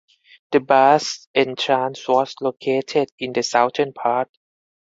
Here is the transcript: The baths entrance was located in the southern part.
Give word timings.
The 0.51 0.59
baths 0.59 1.27
entrance 1.35 2.07
was 2.07 2.33
located 2.41 3.11
in 3.19 3.33
the 3.33 3.43
southern 3.43 3.93
part. 3.93 4.31